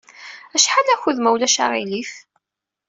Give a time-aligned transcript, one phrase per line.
[0.55, 2.11] Acḥal akud, ma ulac aɣilif?